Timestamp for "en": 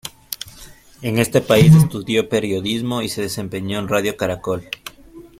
1.03-1.19, 3.77-3.87